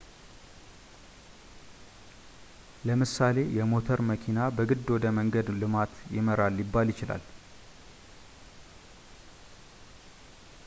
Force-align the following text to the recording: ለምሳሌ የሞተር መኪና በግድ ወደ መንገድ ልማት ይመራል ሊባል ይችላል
ለምሳሌ 2.87 3.37
የሞተር 3.57 3.99
መኪና 4.09 4.39
በግድ 4.55 4.85
ወደ 4.95 5.05
መንገድ 5.17 5.49
ልማት 5.61 5.93
ይመራል 6.15 6.55
ሊባል 6.61 6.87
ይችላል 6.93 7.23